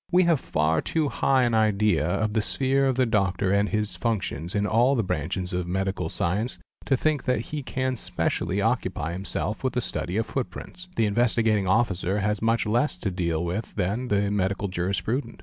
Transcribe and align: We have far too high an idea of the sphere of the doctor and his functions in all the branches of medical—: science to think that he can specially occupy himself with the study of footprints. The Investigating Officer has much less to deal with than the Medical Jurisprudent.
We 0.11 0.23
have 0.23 0.39
far 0.39 0.81
too 0.81 1.09
high 1.09 1.43
an 1.43 1.53
idea 1.53 2.03
of 2.07 2.33
the 2.33 2.41
sphere 2.41 2.87
of 2.87 2.95
the 2.95 3.05
doctor 3.05 3.51
and 3.51 3.69
his 3.69 3.95
functions 3.95 4.55
in 4.55 4.65
all 4.65 4.95
the 4.95 5.03
branches 5.03 5.53
of 5.53 5.67
medical—: 5.67 6.09
science 6.09 6.57
to 6.85 6.97
think 6.97 7.25
that 7.25 7.41
he 7.41 7.61
can 7.61 7.95
specially 7.97 8.61
occupy 8.63 9.11
himself 9.13 9.63
with 9.63 9.73
the 9.73 9.79
study 9.81 10.17
of 10.17 10.25
footprints. 10.25 10.89
The 10.95 11.05
Investigating 11.05 11.67
Officer 11.67 12.19
has 12.21 12.41
much 12.41 12.65
less 12.65 12.97
to 12.97 13.11
deal 13.11 13.45
with 13.45 13.75
than 13.75 14.07
the 14.07 14.31
Medical 14.31 14.69
Jurisprudent. 14.69 15.39